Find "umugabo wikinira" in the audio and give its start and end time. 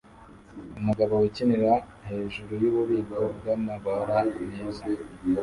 0.79-1.71